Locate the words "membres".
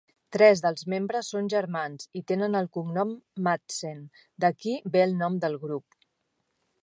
0.93-1.27